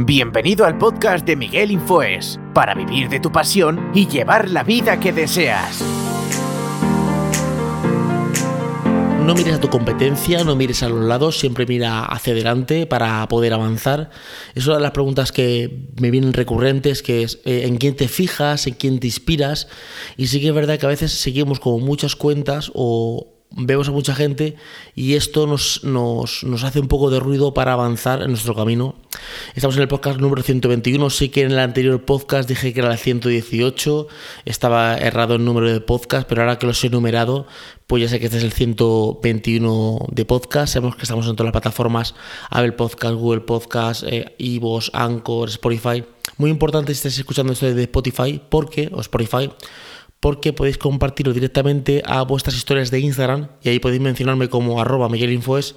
[0.00, 4.98] Bienvenido al podcast de Miguel Infoes, para vivir de tu pasión y llevar la vida
[4.98, 5.82] que deseas.
[9.24, 13.28] No mires a tu competencia, no mires a los lados, siempre mira hacia adelante para
[13.28, 14.08] poder avanzar.
[14.54, 18.08] Es una de las preguntas que me vienen recurrentes, que es eh, en quién te
[18.08, 19.68] fijas, en quién te inspiras.
[20.16, 23.92] Y sí que es verdad que a veces seguimos como muchas cuentas o, vemos a
[23.92, 24.56] mucha gente
[24.94, 28.94] y esto nos, nos, nos, hace un poco de ruido para avanzar en nuestro camino.
[29.54, 32.92] Estamos en el podcast número 121, sí que en el anterior podcast dije que era
[32.92, 34.06] el 118,
[34.44, 37.46] estaba errado el número de podcast, pero ahora que los he numerado,
[37.86, 41.46] pues ya sé que este es el 121 de podcast, sabemos que estamos en todas
[41.46, 42.14] las plataformas,
[42.50, 44.36] Apple Podcast, Google Podcast, eh,
[44.92, 46.04] Anchor, Spotify.
[46.36, 49.50] Muy importante si estáis escuchando esto de Spotify, porque, o Spotify,
[50.20, 55.08] porque podéis compartirlo directamente a vuestras historias de Instagram y ahí podéis mencionarme como arroba
[55.08, 55.76] miguelinfoes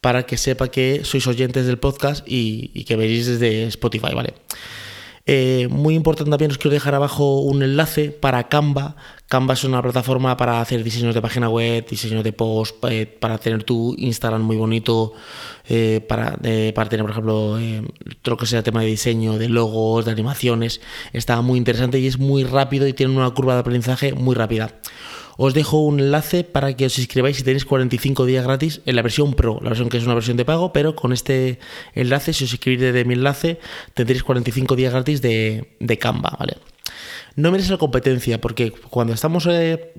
[0.00, 4.34] para que sepa que sois oyentes del podcast y, y que veréis desde Spotify, ¿vale?
[5.28, 8.94] Eh, muy importante también os quiero dejar abajo un enlace para Canva.
[9.26, 13.36] Canva es una plataforma para hacer diseños de página web, diseños de post, eh, para
[13.38, 15.14] tener tu Instagram muy bonito,
[15.68, 16.36] eh, para,
[16.74, 17.58] para, tener, por ejemplo,
[18.22, 20.80] todo lo que sea tema de diseño, de logos, de animaciones.
[21.12, 24.74] Está muy interesante y es muy rápido y tiene una curva de aprendizaje muy rápida.
[25.36, 29.02] Os dejo un enlace para que os inscribáis si tenéis 45 días gratis en la
[29.02, 31.58] versión Pro, la versión que es una versión de pago, pero con este
[31.94, 33.60] enlace, si os inscribís desde mi enlace,
[33.94, 36.56] tendréis 45 días gratis de, de Canva, ¿vale?
[37.36, 39.92] No mires la competencia, porque cuando estamos eh,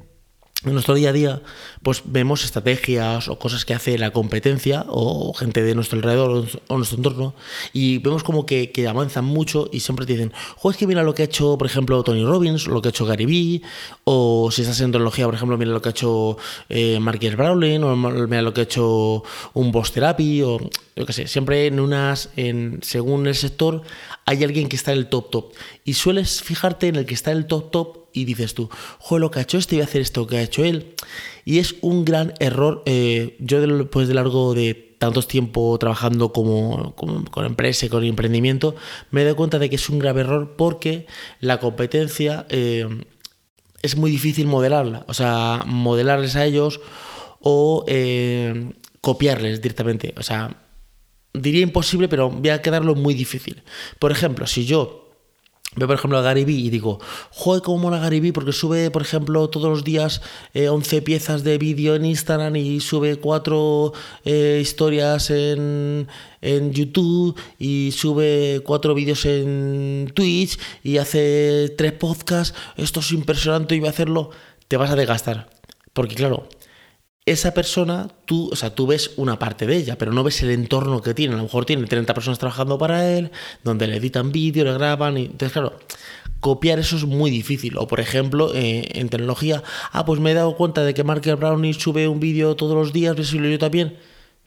[0.65, 1.41] en nuestro día a día,
[1.83, 6.77] pues vemos estrategias o cosas que hace la competencia o gente de nuestro alrededor o
[6.77, 7.35] nuestro entorno
[7.73, 11.13] y vemos como que, avanzan mucho y siempre te dicen, jo, es que mira lo
[11.13, 13.61] que ha hecho, por ejemplo, Tony Robbins, lo que ha hecho Gary Vee,
[14.03, 16.37] o si estás en tecnología, por ejemplo, mira lo que ha hecho
[16.69, 20.59] eh, Marcus Browning, o mira lo que ha hecho un Boss Therapy, o
[20.95, 23.83] yo qué sé, siempre en unas, en, según el sector,
[24.25, 25.53] hay alguien que está en el top top.
[25.85, 28.69] Y sueles fijarte en el que está en el top top y dices tú,
[28.99, 30.95] joder, lo que ha hecho este, voy a hacer esto que ha hecho él.
[31.45, 32.83] Y es un gran error.
[32.85, 38.75] Eh, yo después de largo de tantos tiempo trabajando como, con empresa y con emprendimiento,
[39.11, 41.05] me doy cuenta de que es un grave error porque
[41.39, 42.87] la competencia eh,
[43.81, 45.05] es muy difícil modelarla.
[45.07, 46.81] O sea, modelarles a ellos
[47.39, 50.13] o eh, copiarles directamente.
[50.17, 50.57] O sea,
[51.33, 53.63] diría imposible, pero voy a quedarlo muy difícil.
[53.99, 55.06] Por ejemplo, si yo
[55.77, 56.99] Veo, por ejemplo, a Gary Vee y digo,
[57.29, 60.21] joder, cómo mola Gary Vee, porque sube, por ejemplo, todos los días
[60.55, 63.93] 11 eh, piezas de vídeo en Instagram y sube 4
[64.25, 66.07] eh, historias en,
[66.41, 72.57] en, YouTube y sube 4 vídeos en Twitch y hace 3 podcasts.
[72.75, 74.31] Esto es impresionante y voy a hacerlo.
[74.67, 75.47] Te vas a desgastar.
[75.93, 76.49] Porque, claro,
[77.27, 80.51] esa persona, tú, o sea, tú ves una parte de ella, pero no ves el
[80.51, 81.33] entorno que tiene.
[81.33, 83.31] A lo mejor tiene 30 personas trabajando para él,
[83.65, 85.17] donde le editan vídeo, le graban.
[85.17, 85.77] Y, entonces, claro,
[86.39, 87.77] copiar eso es muy difícil.
[87.77, 89.61] O, por ejemplo, eh, en tecnología,
[89.91, 92.93] ah, pues me he dado cuenta de que Marker Brownie sube un vídeo todos los
[92.93, 93.97] días, ves yo también.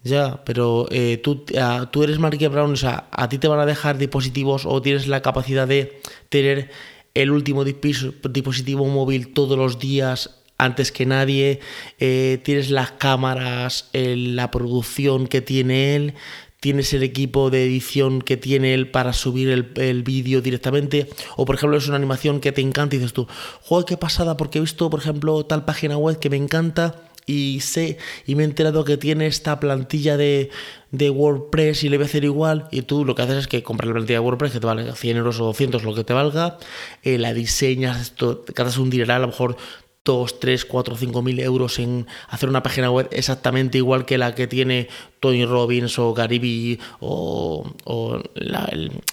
[0.02, 1.44] Ya, pero eh, tú,
[1.90, 5.06] tú eres Marker Brown, o sea, a ti te van a dejar dispositivos o tienes
[5.06, 6.70] la capacidad de tener
[7.12, 11.60] el último dispositivo móvil todos los días antes que nadie,
[11.98, 16.14] eh, tienes las cámaras, la producción que tiene él,
[16.60, 21.56] tienes el equipo de edición que tiene él para subir el, vídeo directamente, o por
[21.56, 23.26] ejemplo es una animación que te encanta y dices tú,
[23.62, 26.94] joder, qué pasada, porque he visto, por ejemplo, tal página web que me encanta
[27.26, 30.50] y sé y me he enterado que tiene esta plantilla de,
[30.92, 33.88] WordPress y le voy a hacer igual y tú lo que haces es que compras
[33.88, 36.58] la plantilla de WordPress que te vale 100 euros o 200 lo que te valga,
[37.02, 39.56] eh, la diseñas, gastas un dineral, a lo mejor
[40.04, 44.34] 2, 3, 4, 5 mil euros en hacer una página web exactamente igual que la
[44.34, 44.88] que tiene
[45.20, 47.70] Tony Robbins o Gary o,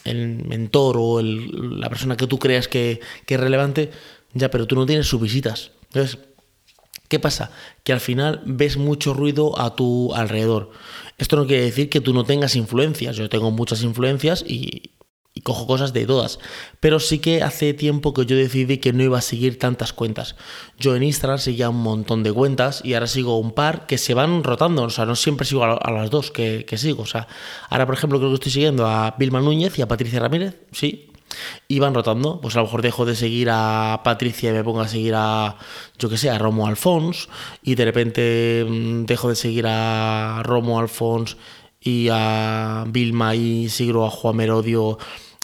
[0.06, 3.92] el, mentor o la persona que tú creas que, que, es relevante,
[4.34, 5.72] ya, pero tú no tienes sus visitas.
[5.88, 6.20] Entonces,
[7.10, 7.52] ¿qué pasa?
[7.84, 10.72] Que al final ves mucho ruido a tu alrededor.
[11.18, 13.18] Esto no quiere decir que tú no tengas influencias.
[13.18, 14.92] Yo tengo muchas influencias y
[15.48, 16.40] cojo cosas de todas.
[16.82, 20.36] Pero sí que hace tiempo que yo decidí que no iba a seguir tantas cuentas.
[20.78, 24.14] Yo en Instagram seguía un montón de cuentas y ahora sigo un par que se
[24.14, 24.84] van rotando.
[24.84, 27.04] O sea, no siempre sigo a, las dos que, sigo.
[27.04, 27.30] O sea,
[27.70, 30.60] ahora por ejemplo creo que estoy siguiendo a Vilma Núñez y a Patricia Ramírez.
[30.74, 31.12] Sí.
[31.70, 34.82] Y van rotando, pues a lo mejor dejo de seguir a Patricia y me pongo
[34.82, 35.58] a seguir a,
[35.98, 37.28] yo que sé, a Romo Alfons,
[37.62, 41.36] y de repente mm, dejo de seguir a Romo Alfons
[41.82, 44.98] y a Vilma y sigo a Juan Merodio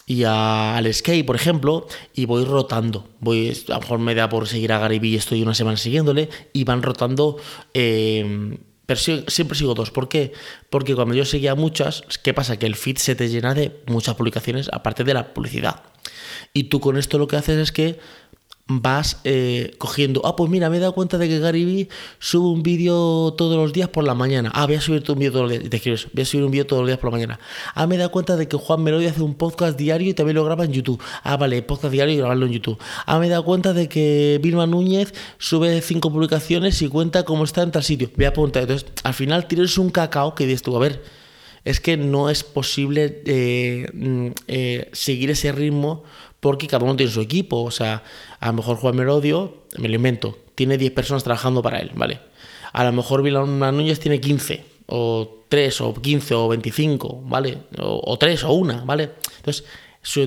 [0.06, 3.08] y al skate, por ejemplo, y voy rotando.
[3.20, 6.30] Voy, a lo mejor me da por seguir a Gary Vee, estoy una semana siguiéndole,
[6.52, 7.38] y van rotando
[7.74, 9.92] eh, Pero siempre sigo dos.
[9.92, 10.34] ¿Por qué?
[10.70, 12.58] Porque cuando yo seguía muchas, ¿qué pasa?
[12.58, 15.84] Que el feed se te llena de muchas publicaciones, aparte de la publicidad.
[16.54, 18.00] Y tú con esto lo que haces es que
[18.68, 21.90] vas eh, cogiendo, ah, pues mira, me he dado cuenta de que Gary Vee
[22.20, 24.52] sube un vídeo todos los días por la mañana.
[24.54, 25.70] Ah, voy a subir un vídeo todos los días.
[25.70, 27.40] Te voy a subir un vídeo todos los días por la mañana.
[27.76, 30.36] Ah, me he dado cuenta de que Juan Melody hace un podcast diario y también
[30.36, 31.02] lo graba en YouTube.
[31.24, 32.78] Ah, vale, podcast diario y grabarlo en YouTube.
[33.06, 37.44] Ah, me he dado cuenta de que Vilma Núñez sube cinco publicaciones y cuenta cómo
[37.44, 38.12] está en tal sitio.
[38.16, 38.64] Voy a apuntar.
[38.64, 41.04] Entonces, al final tienes un cacao que dices tú, a ver,
[41.66, 46.04] es que no es posible eh, mm, eh, seguir ese ritmo
[46.44, 47.64] porque cada uno tiene su equipo.
[47.64, 48.04] O sea,
[48.40, 52.20] a lo mejor Juan Merodio, me lo invento, tiene 10 personas trabajando para él, ¿vale?
[52.74, 57.60] A lo mejor Vilana Núñez tiene 15, o 3, o 15, o 25, ¿vale?
[57.80, 59.12] O, 3, o 1, ¿vale?
[59.38, 59.64] Entonces,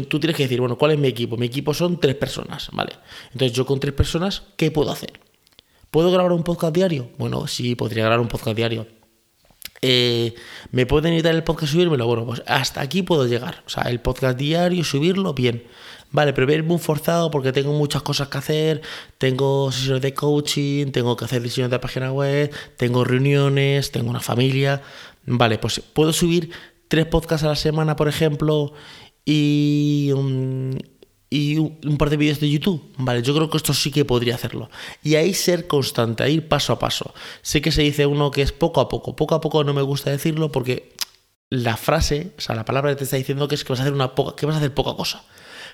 [0.08, 1.36] tú tienes que decir, bueno, ¿cuál es mi equipo?
[1.36, 2.94] Mi equipo son 3 personas, ¿vale?
[3.32, 5.20] Entonces, yo con 3 personas, ¿qué puedo hacer?
[5.90, 7.10] ¿Puedo grabar un podcast diario?
[7.18, 8.86] Bueno, sí, podría grabar un podcast diario.
[9.82, 10.34] Eh,
[10.70, 12.06] ¿Me pueden editar el podcast y subírmelo?
[12.06, 13.62] Bueno, pues hasta aquí puedo llegar.
[13.66, 15.64] O sea, el podcast diario, subirlo, bien.
[16.12, 18.82] Vale, pero ver muy forzado porque tengo muchas cosas que hacer,
[19.18, 24.20] tengo sesiones de coaching, tengo que hacer diseño de página web, tengo reuniones, tengo una
[24.20, 24.82] familia.
[25.26, 26.50] Vale, pues puedo subir
[26.88, 28.72] tres podcasts a la semana, por ejemplo,
[29.24, 30.10] y,
[31.28, 32.82] y un par de vídeos de YouTube.
[32.96, 34.70] Vale, yo creo que esto sí que podría hacerlo.
[35.02, 37.12] Y ahí ser constante, ahí ir paso a paso.
[37.42, 39.16] Sé que se dice uno que es poco a poco.
[39.16, 40.94] Poco a poco no me gusta decirlo porque
[41.50, 43.82] la frase, o sea, la palabra que te está diciendo que es que vas a
[43.82, 45.24] hacer una poca, que vas a hacer poca cosa.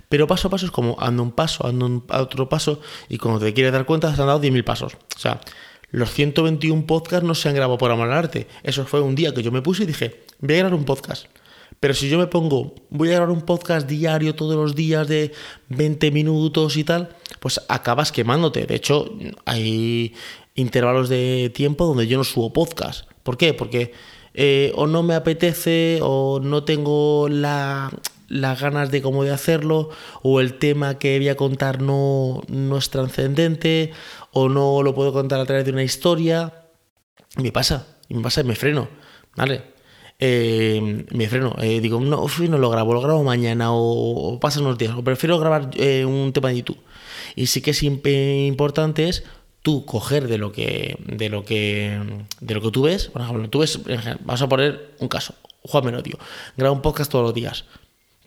[0.08, 3.40] Pero paso a paso es como ando un paso, ando un, otro paso, y cuando
[3.40, 4.94] te quieres dar cuenta, has andado 10.000 pasos.
[5.16, 5.40] O sea,
[5.90, 8.46] los 121 podcasts no se han grabado por amor al arte.
[8.62, 11.26] Eso fue un día que yo me puse y dije, voy a grabar un podcast.
[11.80, 15.32] Pero si yo me pongo, voy a grabar un podcast diario todos los días de
[15.68, 18.66] 20 minutos y tal, pues acabas quemándote.
[18.66, 19.12] De hecho,
[19.44, 20.14] hay
[20.54, 23.06] intervalos de tiempo donde yo no subo podcast.
[23.22, 23.52] ¿Por qué?
[23.52, 23.92] Porque
[24.34, 27.90] eh, o no me apetece o no tengo la,
[28.32, 29.90] las ganas de cómo de hacerlo,
[30.22, 33.92] o el tema que voy a contar no, no es trascendente,
[34.32, 36.52] o no lo puedo contar a través de una historia.
[37.36, 38.88] me pasa, y me pasa y me freno,
[39.36, 39.62] ¿vale?
[40.18, 44.78] Eh, me freno, eh, digo, no, no lo grabo, lo grabo mañana o, pasan unos
[44.78, 46.78] días, o prefiero grabar eh, un tema de YouTube.
[47.36, 49.24] Y sí que es importante es
[49.62, 52.00] tú coger de lo que de lo que
[52.40, 53.80] de lo que tú ves, por ejemplo, tú ves,
[54.20, 56.18] vamos a poner un caso, Juan Menodio,
[56.56, 57.64] graba un podcast todos los días.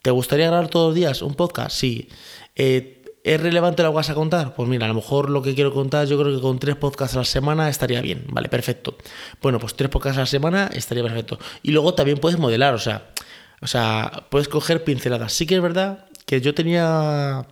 [0.05, 1.75] ¿Te gustaría grabar todos los días un podcast?
[1.75, 2.07] Sí.
[2.55, 4.53] Eh, ¿Es relevante lo que vas a contar?
[4.53, 7.15] Pues mira, a lo mejor lo que quiero contar, yo creo que con tres podcasts
[7.15, 8.23] a la semana estaría bien.
[8.29, 8.97] Vale, perfecto.
[9.41, 11.39] Bueno, pues tres podcasts a la semana estaría perfecto.
[11.63, 13.13] Y luego también puedes modelar, o sea,
[13.61, 15.33] o sea, puedes coger pinceladas.
[15.33, 17.47] Sí que es verdad que yo tenía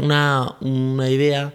[0.00, 1.52] una, una idea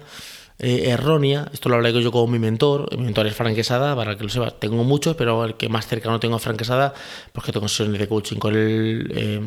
[0.60, 1.50] eh, errónea.
[1.54, 2.96] Esto lo hablé yo con mi mentor.
[2.98, 4.60] Mi mentor es Frank Quesada, para que lo sepas.
[4.60, 6.94] Tengo muchos, pero el que más cercano tengo a Frank Quesada,
[7.32, 9.42] porque tengo sesiones de coaching con él eh,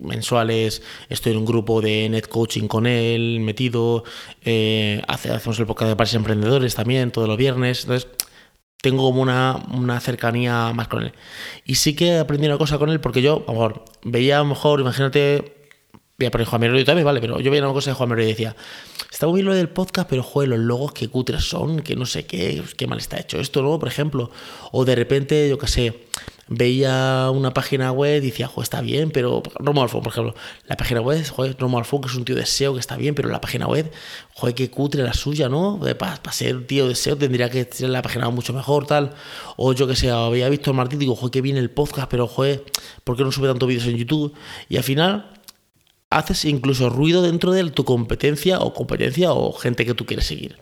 [0.00, 0.82] mensuales.
[1.08, 4.04] Estoy en un grupo de net coaching con él, metido.
[4.44, 7.82] Eh, hacemos el podcast de pares emprendedores también, todos los viernes.
[7.82, 8.08] Entonces,
[8.80, 11.12] tengo como una, una, cercanía más con él.
[11.64, 14.40] Y sí que aprendí una cosa con él, porque yo, a lo mejor, veía a
[14.40, 15.56] lo mejor, imagínate
[16.18, 18.28] Voy a poner Juan Merodio también, vale, pero yo veía una cosa de Juan Merodio
[18.28, 18.56] y decía,
[19.10, 22.06] está muy bien lo del podcast, pero joder, los logos que cutres son, que no
[22.06, 23.78] sé qué, qué mal está hecho esto, ¿no?
[23.78, 24.30] Por ejemplo.
[24.72, 26.06] O de repente, yo qué sé,
[26.48, 30.34] veía una página web y decía, joder, está bien, pero Romo Alfón, por ejemplo,
[30.66, 33.14] la página web, joder, Romo Alfón, que es un tío de SEO que está bien,
[33.14, 33.90] pero la página web,
[34.34, 35.80] joder, que cutre la suya, ¿no?
[35.98, 39.14] Para ser tío de SEO tendría que ser la página mucho mejor, tal.
[39.56, 42.28] O yo que sé, había visto el Martín digo, joder, que viene el podcast, pero
[42.28, 42.64] joder,
[43.02, 44.32] ¿por qué no sube tantos vídeos en YouTube?
[44.68, 45.32] Y al final
[46.10, 50.56] haces incluso ruido dentro de tu competencia o competencia o gente que tú quieres seguir.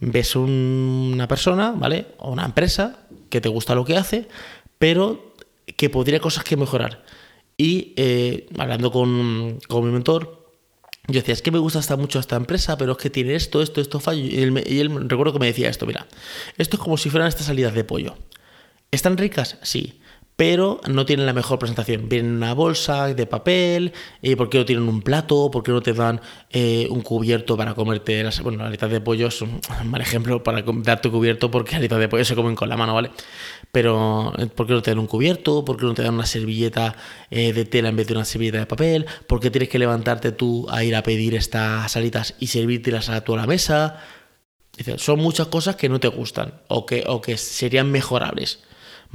[0.00, 2.06] Ves una persona, ¿vale?
[2.18, 2.98] O una empresa
[3.30, 4.28] que te gusta lo que hace,
[4.82, 5.36] pero
[5.76, 7.04] que podría cosas que mejorar.
[7.56, 10.50] Y eh, hablando con, con, mi mentor,
[11.06, 13.62] yo decía, es que me gusta hasta mucho esta empresa, pero es que tiene esto,
[13.62, 14.24] esto, esto fallo.
[14.24, 16.08] Y él, y él recuerdo que me decía esto, mira,
[16.58, 18.16] esto es como si fueran estas salidas de pollo.
[18.90, 19.56] ¿Están ricas?
[19.62, 20.00] Sí
[20.36, 22.08] pero no tienen la mejor presentación.
[22.08, 25.50] Vienen una bolsa de papel, y ¿por qué no tienen un plato?
[25.50, 26.20] ¿Por qué no te dan
[26.50, 28.40] eh, un cubierto para comerte las...
[28.40, 32.24] Bueno, alitas de pollo es un mal ejemplo para darte cubierto porque alitas de pollo
[32.24, 33.10] se comen con la mano, ¿vale?
[33.70, 35.64] Pero eh, ¿por qué no te dan un cubierto?
[35.64, 36.96] ¿Por qué no te dan una servilleta
[37.30, 39.06] eh, de tela en vez de una servilleta de papel?
[39.26, 43.22] ¿Por qué tienes que levantarte tú a ir a pedir estas alitas y servírtelas a
[43.22, 44.00] tu a la mesa?
[44.96, 48.60] son muchas cosas que no te gustan o que serían mejorables.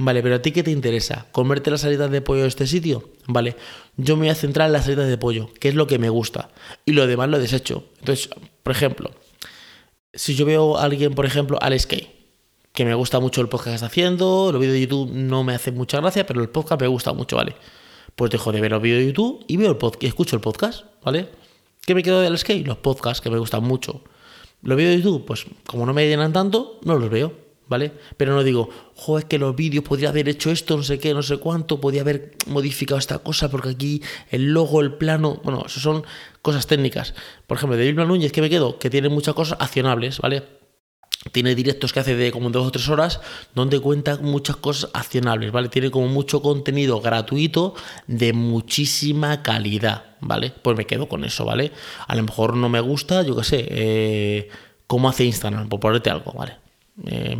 [0.00, 1.26] Vale, pero a ti qué te interesa?
[1.32, 3.10] ¿Comerte las salidas de pollo de este sitio?
[3.26, 3.56] Vale,
[3.96, 6.08] yo me voy a centrar en las salidas de pollo, que es lo que me
[6.08, 6.50] gusta.
[6.84, 7.84] Y lo demás lo desecho.
[7.98, 8.30] Entonces,
[8.62, 9.10] por ejemplo,
[10.14, 12.14] si yo veo a alguien, por ejemplo, Alex Kay,
[12.72, 15.52] que me gusta mucho el podcast que está haciendo, los vídeos de YouTube no me
[15.52, 17.56] hacen mucha gracia, pero el podcast me gusta mucho, ¿vale?
[18.14, 20.84] Pues dejo de ver los vídeos de YouTube y veo el podcast, escucho el podcast,
[21.02, 21.28] ¿vale?
[21.84, 22.68] ¿Qué me quedo del skate?
[22.68, 24.04] Los podcasts que me gustan mucho.
[24.62, 27.92] Los vídeos de YouTube, pues como no me llenan tanto, no los veo, ¿vale?
[28.16, 31.14] Pero no digo, joder, es que los vídeos podría haber hecho esto, no sé qué,
[31.14, 35.64] no sé cuánto, podría haber modificado esta cosa, porque aquí el logo, el plano, bueno,
[35.66, 36.04] eso son
[36.42, 37.14] cosas técnicas.
[37.46, 38.78] Por ejemplo, de Bilbao Núñez, que me quedo?
[38.78, 40.58] Que tiene muchas cosas accionables, ¿vale?
[41.32, 43.20] tiene directos que hace de como dos o tres horas
[43.54, 45.68] donde cuenta muchas cosas accionables, ¿vale?
[45.68, 47.74] Tiene como mucho contenido gratuito
[48.06, 50.52] de muchísima calidad, ¿vale?
[50.62, 51.72] Pues me quedo con eso, ¿vale?
[52.06, 54.48] A lo mejor no me gusta, yo qué sé, eh,
[54.86, 56.56] cómo hace Instagram, por ponerte algo, ¿vale?
[57.06, 57.36] Eh,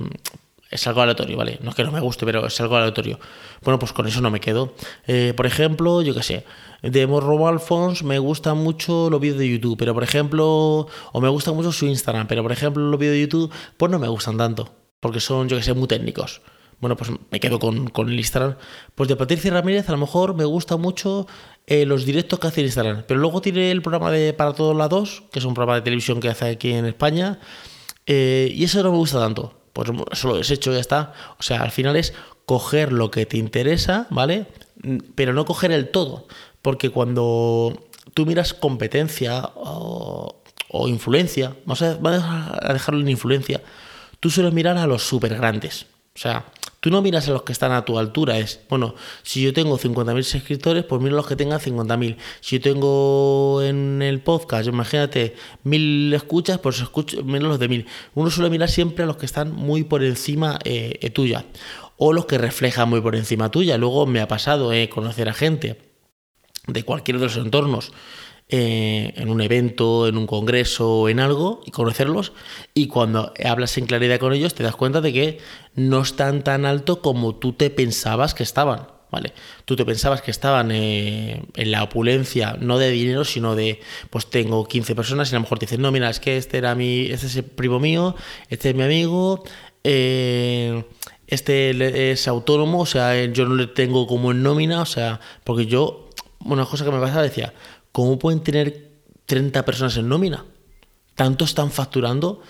[0.71, 1.59] es algo aleatorio, ¿vale?
[1.63, 3.19] No es que no me guste, pero es algo aleatorio.
[3.63, 4.75] Bueno, pues con eso no me quedo.
[5.07, 6.45] Eh, por ejemplo, yo qué sé,
[6.83, 11.29] de Morro Alphonse me gusta mucho los vídeos de YouTube, pero por ejemplo, o me
[11.29, 14.37] gusta mucho su Instagram, pero por ejemplo los vídeos de YouTube, pues no me gustan
[14.37, 16.43] tanto, porque son, yo que sé, muy técnicos.
[16.81, 18.57] Bueno, pues me quedo con, con el Instagram.
[18.95, 21.27] Pues de Patricia Ramírez a lo mejor me gusta mucho
[21.67, 24.77] eh, los directos que hace el Instagram, pero luego tiene el programa de Para Todos
[24.77, 27.41] Lados, que es un programa de televisión que hace aquí en España,
[28.09, 31.13] eh, y eso no me gusta tanto pues eso lo hecho, ya está.
[31.39, 32.13] O sea, al final es
[32.47, 34.47] coger lo que te interesa, ¿vale?
[35.15, 36.27] Pero no coger el todo,
[36.63, 40.35] porque cuando tú miras competencia o,
[40.89, 43.63] influencia, vamos a, dejarlo en influencia,
[44.19, 45.87] tú sueles mirar a los súper grandes.
[46.15, 46.45] O sea,
[46.81, 48.39] tú no miras a los que están a tu altura.
[48.39, 52.17] Es, bueno, si yo tengo 50.000 suscriptores, pues mira a los que tengan 50.000.
[52.41, 57.87] Si yo tengo en el podcast, imagínate, 1.000 escuchas, pues escucho, mira los de 1.000.
[58.15, 61.45] Uno suele mirar siempre a los que están muy por encima eh, eh, tuya.
[61.97, 63.77] O los que reflejan muy por encima tuya.
[63.77, 65.79] Luego me ha pasado eh, conocer a gente
[66.67, 67.93] de cualquiera de los entornos
[68.51, 72.33] eh, en un evento, en un congreso, en algo, y conocerlos,
[72.73, 75.39] y cuando hablas en claridad con ellos te das cuenta de que
[75.75, 78.89] no están tan alto como tú te pensabas que estaban.
[79.11, 79.33] ¿Vale?
[79.65, 84.29] Tú te pensabas que estaban eh, en la opulencia, no de dinero, sino de, pues
[84.29, 86.75] tengo 15 personas y a lo mejor te dicen, no, mira, es que este era
[86.75, 88.15] mi, este es el primo mío,
[88.51, 89.45] este es mi amigo,
[89.83, 90.85] eh,
[91.27, 95.65] este es autónomo, o sea, yo no le tengo como en nómina, o sea, porque
[95.65, 96.11] yo,
[96.45, 97.55] una cosa que me pasaba decía,
[97.93, 98.91] ¿cómo pueden tener
[99.27, 100.45] 30 personas en nómina?
[101.15, 102.43] Tanto están facturando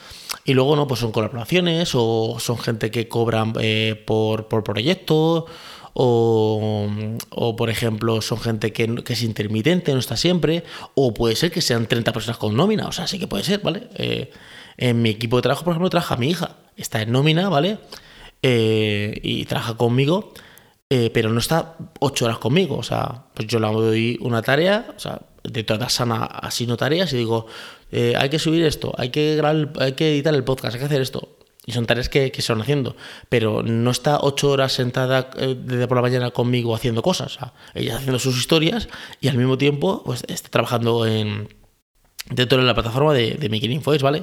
[0.45, 5.47] y luego no, pues son colaboraciones o son gente que cobran eh, por, por proyecto
[6.01, 10.63] o, por ejemplo son gente que, es intermitente, no está siempre,
[10.95, 13.61] o puede ser que sean 30 personas con nómina, o sea, sí que puede ser,
[13.61, 13.89] ¿vale?
[13.97, 14.31] Eh,
[14.77, 17.79] en mi equipo de trabajo, por ejemplo, trabaja mi hija, está en nómina, ¿vale?
[18.43, 20.33] Eh, y trabaja conmigo,
[20.89, 24.99] pero no está 8 horas conmigo, o sea, pues yo le doy una tarea, o
[24.99, 27.47] sea, de toda sana así tareas y digo,
[27.91, 30.87] eh, hay que subir esto, hay que, grabar, hay que editar el podcast, hay que
[30.87, 31.37] hacer esto.
[31.67, 32.97] Y son tareas que, se van haciendo.
[33.29, 37.39] Pero no está ocho horas sentada eh, desde por la mañana conmigo haciendo cosas.
[37.75, 38.89] ella haciendo sus historias
[39.21, 41.49] y al mismo tiempo pues, está trabajando en,
[42.31, 44.23] dentro de la plataforma de, de Making Infoes, ¿vale?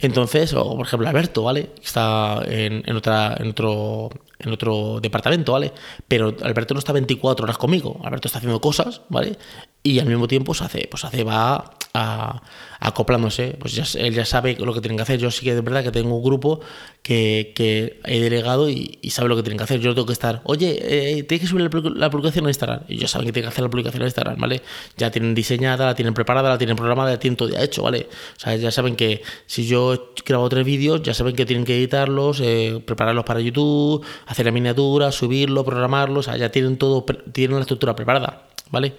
[0.00, 1.70] Entonces, o por ejemplo Alberto, ¿vale?
[1.80, 4.10] Está en, en, otra, en, otro,
[4.42, 5.72] en otro departamento, ¿vale?
[6.06, 9.38] Pero Alberto no está 24 horas conmigo, Alberto está haciendo cosas, ¿vale?
[9.82, 12.42] Y al mismo tiempo se hace, pues hace, va a,
[12.82, 15.20] acoplándose, pues ya, él ya sabe lo que tienen que hacer.
[15.20, 16.60] Yo sí que de verdad que tengo un grupo
[17.02, 19.78] que, que he delegado y, sabe lo que tienen que hacer.
[19.78, 22.80] Yo tengo que estar, oye, eh, tienes que subir la, publicación a Instagram.
[22.88, 24.62] Y ellos saben que tienen que hacer la publicación a Instagram, ¿vale?
[24.96, 28.08] Ya tienen diseñada, la tienen preparada, la tienen programada, la tienen todo ya hecho, ¿vale?
[28.36, 31.64] O sea, ya saben que si yo he grabado tres vídeos, ya saben que tienen
[31.64, 36.78] que editarlos, eh, prepararlos para YouTube, hacer la miniatura, subirlo, programarlos, o sea, ya tienen
[36.78, 38.94] todo, tienen la estructura preparada, ¿vale?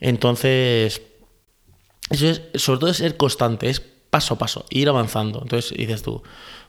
[0.00, 1.00] Entonces,
[2.10, 5.40] eso es, sobre todo es ser constante, es paso a paso, ir avanzando.
[5.42, 6.22] Entonces dices tú,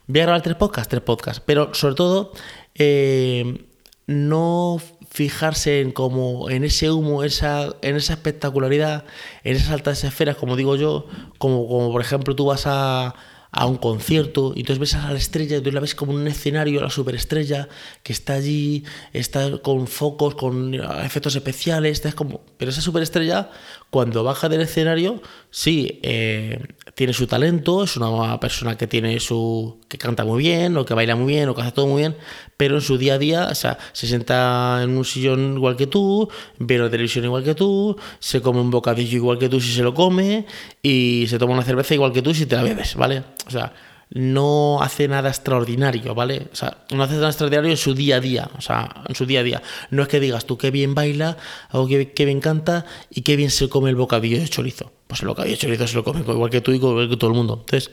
[0.08, 2.32] voy a grabar tres podcasts, tres podcasts, pero sobre todo
[2.75, 3.66] eh,
[4.08, 9.06] no fijarse en como en ese humo, esa, en esa espectacularidad,
[9.44, 13.13] en esas altas esferas, como digo yo, como, como por ejemplo tú vas a,
[13.53, 16.27] a un concierto y entonces ves a la estrella y tú la ves como un
[16.27, 17.69] escenario, la superestrella
[18.01, 18.83] que está allí,
[19.13, 22.41] está con focos, con efectos especiales, es como...
[22.57, 23.51] Pero esa superestrella
[23.91, 26.65] cuando baja del escenario, sí, eh,
[26.96, 29.80] tiene su talento, es una persona que tiene su.
[29.88, 32.16] que canta muy bien, o que baila muy bien, o que hace todo muy bien,
[32.58, 35.88] pero en su día a día, o sea, se sienta en un sillón igual que
[35.88, 39.72] tú, ve la televisión igual que tú, se come un bocadillo igual que tú si
[39.74, 40.46] se lo come,
[40.82, 43.24] y se toma una cerveza igual que tú si te la bebes, ¿vale?
[43.48, 43.74] O sea,
[44.14, 46.48] no hace nada extraordinario, ¿vale?
[46.52, 49.26] O sea, no hace nada extraordinario en su día a día, o sea, en su
[49.26, 49.62] día a día.
[49.90, 51.38] No es que digas tú qué bien baila,
[51.72, 54.92] o qué, bien canta y qué bien se come el bocadillo de chorizo.
[55.13, 57.29] Pues el bocadillo de chorizo se lo come igual que tú y igual que todo
[57.29, 57.60] el mundo.
[57.60, 57.91] Entonces,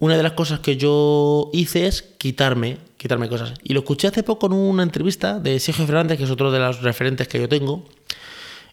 [0.00, 3.54] una de las cosas que yo hice es quitarme, quitarme cosas.
[3.62, 6.58] Y lo escuché hace poco en una entrevista de Sergio Fernández, que es otro de
[6.58, 7.84] los referentes que yo tengo.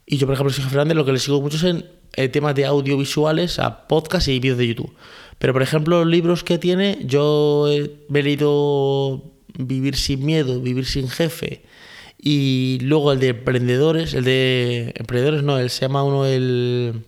[0.08, 2.66] Y yo, por ejemplo, Sergio Fernández lo que le sigo mucho es en temas de
[2.66, 4.96] audiovisuales, a podcast y vídeos de YouTube.
[5.38, 7.68] Pero, por ejemplo, los libros que tiene, yo
[8.10, 9.22] me he leído
[9.60, 11.62] Vivir sin miedo, Vivir sin jefe.
[12.18, 17.04] Y luego el de emprendedores, el de emprendedores no, él se llama uno el...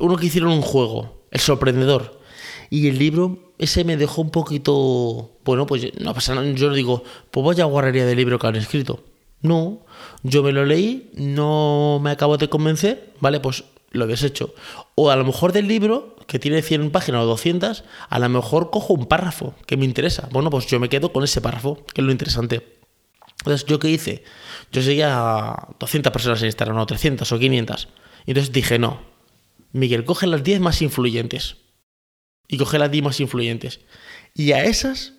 [0.00, 2.18] Uno que hicieron un juego, El sorprendedor
[2.70, 5.38] y el libro, ese me dejó un poquito.
[5.44, 6.50] Bueno, pues no pasa nada.
[6.52, 9.04] Yo digo, pues vaya guarrería de libro que han escrito.
[9.40, 9.86] No,
[10.22, 13.40] yo me lo leí, no me acabo de convencer, ¿vale?
[13.40, 14.54] Pues lo desecho.
[14.94, 18.70] O a lo mejor del libro, que tiene 100 páginas o 200, a lo mejor
[18.70, 20.28] cojo un párrafo que me interesa.
[20.32, 22.78] Bueno, pues yo me quedo con ese párrafo, que es lo interesante.
[23.38, 24.24] Entonces, ¿yo qué hice?
[24.72, 27.88] Yo seguía a 200 personas en Instagram, o 300 o 500.
[28.26, 29.00] Y entonces dije, no,
[29.72, 31.56] Miguel, coge las 10 más influyentes
[32.48, 33.80] y coge las 10 más influyentes.
[34.34, 35.14] Y a esas,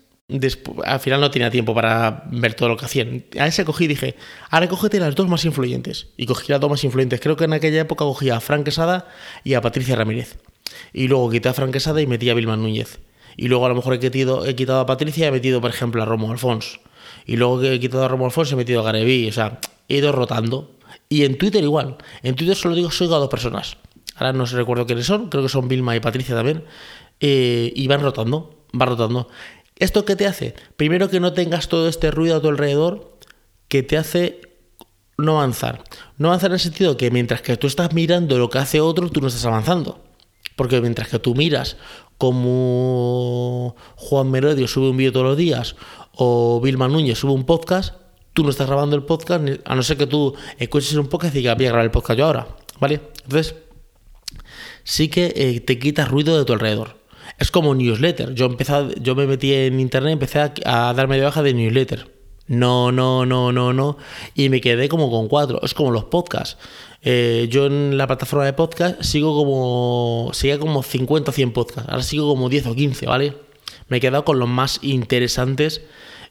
[0.84, 3.24] al final no tenía tiempo para ver todo lo que hacían.
[3.38, 4.16] A ese cogí y dije,
[4.50, 6.08] ahora cógete las dos más influyentes.
[6.16, 7.20] Y cogí las dos más influyentes.
[7.20, 9.08] Creo que en aquella época cogía a Frank Quesada
[9.44, 10.38] y a Patricia Ramírez.
[10.92, 13.00] Y luego quité a Frank Quesada y metí a Vilma Núñez.
[13.36, 15.70] Y luego a lo mejor he quitado, he quitado a Patricia y he metido, por
[15.70, 16.80] ejemplo, a Romo Alfons.
[17.26, 19.28] Y luego he quitado a Romo Alfons y he metido a Gareví.
[19.28, 20.76] O sea, he ido rotando.
[21.08, 21.96] Y en Twitter igual.
[22.22, 23.76] En Twitter solo digo, soy a dos personas.
[24.20, 26.62] Ahora no recuerdo quiénes son, creo que son Vilma y Patricia también.
[27.20, 29.28] Eh, y van rotando, van rotando.
[29.76, 30.54] ¿Esto qué te hace?
[30.76, 33.16] Primero que no tengas todo este ruido a tu alrededor
[33.68, 34.42] que te hace
[35.16, 35.82] no avanzar.
[36.18, 39.08] No avanzar en el sentido que mientras que tú estás mirando lo que hace otro,
[39.08, 40.04] tú no estás avanzando.
[40.54, 41.78] Porque mientras que tú miras
[42.18, 45.76] como Juan Merodio sube un vídeo todos los días
[46.12, 47.94] o Vilma Núñez sube un podcast,
[48.34, 51.38] tú no estás grabando el podcast, a no ser que tú escuches un podcast y
[51.38, 52.46] digas, voy a grabar el podcast yo ahora.
[52.78, 53.00] ¿Vale?
[53.24, 53.54] Entonces,
[54.84, 57.00] sí que eh, te quitas ruido de tu alrededor.
[57.38, 58.34] Es como newsletter.
[58.34, 62.10] Yo empecé, yo me metí en internet y empecé a, darme de baja de newsletter.
[62.46, 63.96] No, no, no, no, no.
[64.34, 65.60] Y me quedé como con cuatro.
[65.62, 66.58] Es como los podcasts.
[67.02, 70.30] Eh, yo en la plataforma de podcast sigo como.
[70.34, 71.88] Seguía como 50 o 100 podcasts.
[71.88, 73.34] Ahora sigo como 10 o 15, ¿vale?
[73.88, 75.82] Me he quedado con los más interesantes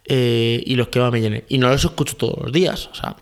[0.05, 1.45] eh, y los que más me llenen.
[1.49, 2.89] Y no los escucho todos los días.
[2.91, 3.15] O sea,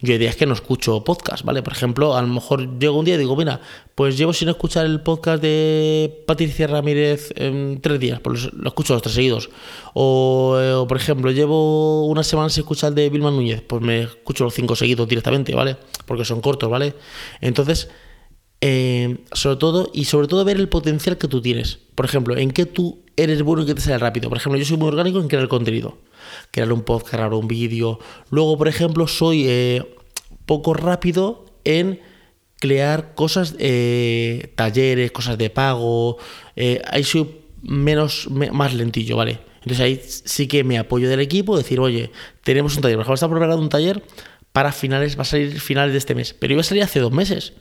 [0.00, 1.62] yo hay días que no escucho podcast, ¿vale?
[1.62, 3.60] Por ejemplo, a lo mejor llego un día y digo, mira,
[3.94, 8.92] pues llevo sin escuchar el podcast de Patricia Ramírez en tres días, pues lo escucho
[8.92, 9.50] los tres seguidos.
[9.94, 14.02] O, eh, por ejemplo, llevo una semana sin escuchar el de Vilma Núñez, pues me
[14.02, 15.76] escucho los cinco seguidos directamente, ¿vale?
[16.06, 16.94] Porque son cortos, ¿vale?
[17.40, 17.88] Entonces,
[18.60, 21.80] eh, sobre todo, y sobre todo ver el potencial que tú tienes.
[21.96, 24.28] Por ejemplo, en qué tú eres bueno y que te sale rápido.
[24.28, 25.98] Por ejemplo, yo soy muy orgánico en crear contenido
[26.50, 27.98] crear un podcast, crear un vídeo.
[28.30, 29.84] Luego, por ejemplo, soy eh,
[30.46, 32.00] poco rápido en
[32.60, 36.18] crear cosas, eh, talleres, cosas de pago.
[36.56, 37.28] Eh, ahí soy
[37.62, 39.40] menos, más lentillo, ¿vale?
[39.56, 42.10] Entonces ahí sí que me apoyo del equipo, decir, oye,
[42.42, 44.02] tenemos un taller, por ejemplo, está preparado un taller
[44.52, 47.12] para finales, va a salir finales de este mes, pero iba a salir hace dos
[47.12, 47.52] meses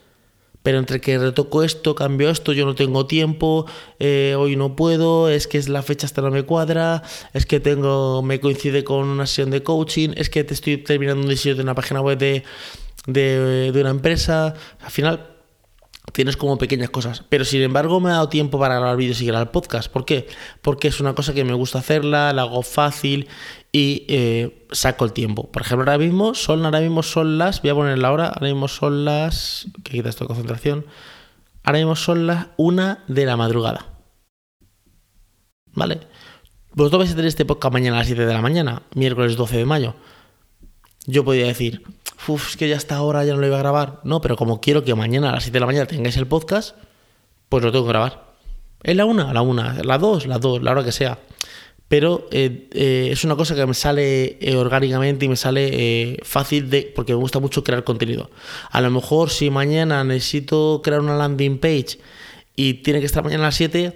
[0.63, 3.65] pero entre que retoco esto, cambio esto, yo no tengo tiempo,
[3.99, 7.59] eh, hoy no puedo, es que es la fecha hasta no me cuadra, es que
[7.59, 11.55] tengo, me coincide con una sesión de coaching, es que te estoy terminando un diseño
[11.55, 12.43] de una página web de,
[13.07, 14.53] de, una empresa.
[14.81, 15.37] Al final,
[16.13, 17.23] tienes como pequeñas cosas.
[17.29, 19.91] Pero sin embargo me ha dado tiempo para grabar vídeos y grabar podcast.
[19.91, 20.27] ¿Por qué?
[20.61, 23.27] Porque es una cosa que me gusta hacerla, la hago fácil
[23.71, 25.51] y eh, saco el tiempo.
[25.51, 28.47] Por ejemplo, ahora mismo son, ahora mismo son las, voy a poner la hora, ahora
[28.47, 30.85] mismo son las, que quita esto de concentración,
[31.63, 33.85] ahora mismo son las una de la madrugada.
[35.73, 35.99] ¿Vale?
[36.73, 39.57] Vosotros vais a tener este podcast mañana a las 7 de la mañana, miércoles 12
[39.57, 39.95] de mayo.
[41.05, 41.83] Yo podría decir,
[42.27, 43.99] uff, es que ya hasta ahora ya no lo iba a grabar.
[44.03, 46.75] No, pero como quiero que mañana a las 7 de la mañana tengáis el podcast,
[47.49, 48.27] pues lo tengo que grabar.
[48.83, 49.33] ¿Es la una?
[49.33, 49.73] La una.
[49.83, 50.27] ¿La dos?
[50.27, 51.17] La dos, la hora que sea.
[51.87, 56.69] Pero eh, eh, es una cosa que me sale eh, orgánicamente y me sale fácil
[56.69, 56.91] de.
[56.93, 58.29] porque me gusta mucho crear contenido.
[58.71, 61.99] A lo mejor si mañana necesito crear una landing page
[62.55, 63.93] y tiene que estar mañana a las 7,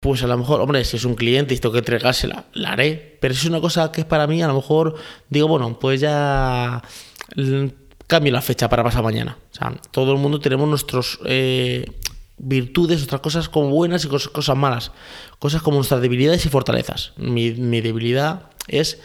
[0.00, 3.18] pues a lo mejor, hombre, si es un cliente y tengo que entregársela, la haré.
[3.20, 4.94] Pero si es una cosa que es para mí, a lo mejor
[5.28, 6.82] digo, bueno, pues ya
[8.06, 9.36] cambio la fecha para pasar mañana.
[9.52, 11.84] O sea, todo el mundo tenemos nuestras eh,
[12.42, 14.92] virtudes, otras cosas como buenas y cosas, malas.
[15.38, 17.12] Cosas como nuestras debilidades y fortalezas.
[17.16, 19.00] Mi, debilidad es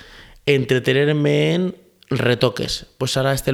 [0.46, 1.76] entretenerme en
[2.10, 2.88] retoques.
[2.98, 3.52] Pues ahora este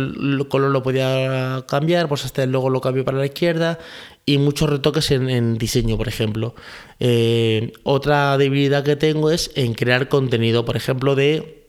[0.49, 3.77] color lo podía cambiar, pues este logo lo cambio para la izquierda
[4.25, 6.55] y muchos retoques en, diseño, por ejemplo.
[6.99, 11.65] Eh, otra debilidad que tengo es en crear contenido, por ejemplo, de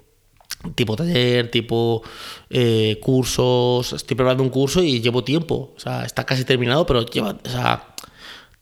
[0.74, 2.02] tipo taller, tipo
[2.50, 3.92] eh, cursos.
[3.92, 5.74] Estoy preparando un curso y llevo tiempo.
[5.76, 7.38] O sea, está casi terminado, pero lleva,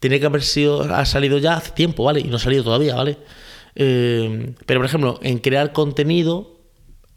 [0.03, 2.19] Tiene que haber sido, ha salido ya hace tiempo, ¿vale?
[2.19, 3.19] Y no ha salido todavía, ¿vale?
[3.73, 6.59] Eh, pero, por ejemplo, en crear contenido,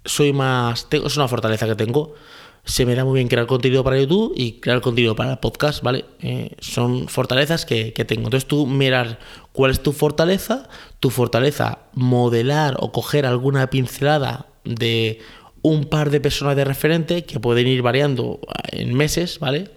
[0.05, 0.88] soy más.
[0.88, 2.14] Tengo, es una fortaleza que tengo.
[2.62, 6.05] Se me da muy bien crear contenido para YouTube y crear contenido para podcast, ¿vale?
[6.20, 8.27] Eh, son fortalezas que, que, tengo.
[8.27, 9.18] Entonces tú mirar
[9.51, 10.68] cuál es tu fortaleza,
[11.01, 15.18] tu fortaleza, modelar o coger alguna pincelada de
[15.62, 18.38] un par de personas de referente que pueden ir variando
[18.70, 19.72] en meses, ¿vale?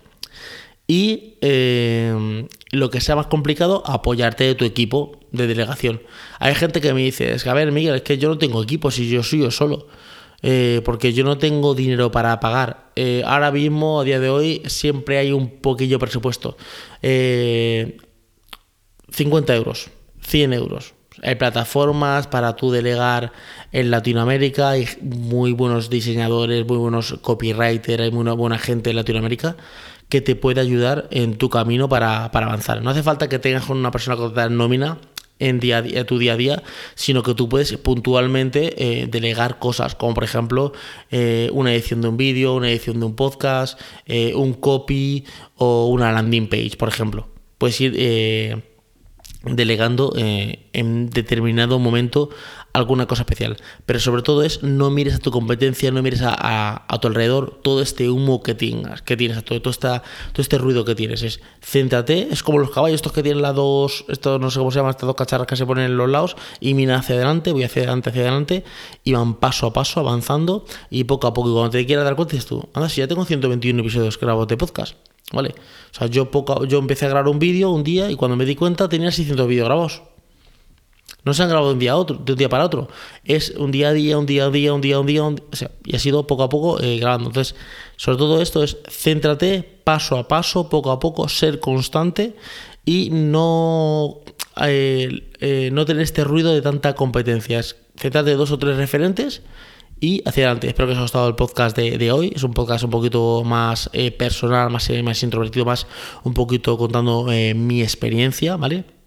[0.86, 6.02] Y eh, lo que sea más complicado, apoyarte de tu equipo de delegación.
[6.40, 8.62] Hay gente que me dice, es que a ver, Miguel, es que yo no tengo
[8.62, 9.88] equipo si yo soy yo solo.
[10.42, 12.92] Eh, porque yo no tengo dinero para pagar.
[12.96, 16.56] Eh, ahora mismo, a día de hoy, siempre hay un poquillo presupuesto.
[17.02, 19.90] 50 euros,
[20.22, 20.94] 100 euros.
[21.22, 23.34] Hay plataformas para tú delegar
[23.74, 29.58] en Latinoamérica, hay muy buenos diseñadores, muy buenos copywriters, hay muy buena gente en Latinoamérica
[30.10, 32.82] que te puede ayudar en tu camino para, avanzar.
[32.82, 34.98] No hace falta que tengas con una persona con nómina
[35.38, 36.63] en día a día, tu día a día,
[36.95, 40.74] sino que tú puedes puntualmente eh, delegar cosas, como por ejemplo
[41.12, 45.88] eh, una edición de un vídeo, una edición de un podcast, eh, un copy o
[45.88, 47.30] una landing page, por ejemplo.
[47.58, 48.63] Puedes ir
[49.43, 52.30] delegando en determinado momento
[52.74, 53.58] alguna cosa especial.
[53.86, 57.82] Pero sobre todo es no mires a tu competencia, no mires a, tu alrededor todo
[57.82, 61.24] este humo que tengas, que tienes, todo, todo, esta, todo este ruido que tienes.
[61.24, 64.72] Es céntrate, es como los caballos estos que tienen las dos, esto no sé cómo
[64.72, 67.52] se llama, estas dos cacharras que se ponen en los lados, y mira hacia adelante,
[67.52, 68.64] voy hacia adelante, hacia adelante,
[69.04, 72.16] y van paso a paso avanzando, y poco a poco, y cuando te quieras dar
[72.16, 74.96] cuenta, dices tú, anda, si ya tengo 121 episodios grabados de podcast
[75.32, 75.50] ¿Vale?
[75.92, 78.46] O sea, yo, poco, yo empecé a grabar un vídeo un día y cuando me
[78.46, 80.02] di cuenta tenía 600 vídeos grabados.
[81.24, 82.88] No se han grabado de un día a otro, de un día para otro.
[83.24, 85.72] Es un día a día, un día a día, un día a día, un sea,
[85.86, 87.30] y ha sido poco a poco eh, grabando.
[87.30, 87.56] Entonces,
[87.98, 92.36] sobre todo esto es céntrate paso a paso, poco a poco, ser constante
[92.86, 94.20] y no,
[94.62, 97.62] eh, eh, no tener este ruido de tanta competencia.
[97.96, 99.42] céntrate dos o tres referentes
[100.00, 100.68] y hacia adelante.
[100.68, 102.32] Espero que os haya gustado el podcast de, hoy.
[102.36, 105.88] Es un podcast un poquito más eh, personal, más, más introvertido, más
[106.24, 108.99] un poquito contando eh, mi experiencia, ¿vale?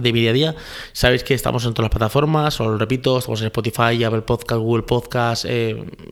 [0.00, 0.54] De mi día a día.
[0.92, 4.60] Sabéis que estamos en todas las plataformas, os lo repito, estamos en Spotify, Apple Podcast,
[4.60, 5.44] Google Podcast,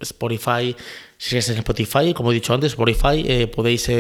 [0.01, 0.77] Spotify.
[1.17, 3.91] Si es en Spotify, como he dicho antes, Spotify, podéis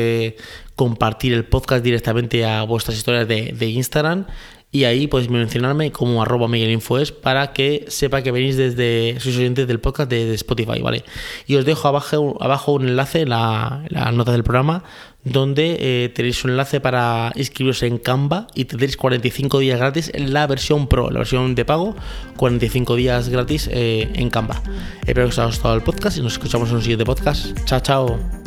[0.81, 4.27] compartir el podcast directamente a vuestras historias de, Instagram
[4.73, 9.66] y ahí podéis mencionarme como arroba miguelinfoes para que sepa que venís desde, sois oyentes
[9.66, 11.05] del podcast de, Spotify, ¿vale?
[11.47, 14.85] Y os dejo abajo, abajo un enlace en la, la nota del programa
[15.25, 20.33] donde eh, tenéis un enlace para inscribiros en Canva y tendréis 45 días gratis en
[20.33, 21.95] la versión Pro, la versión de pago,
[22.37, 24.63] 45 días gratis eh, en Canva.
[25.01, 27.59] Espero que os haya gustado el podcast y nos escuchamos en un siguiente podcast.
[27.65, 28.39] Chao, chao.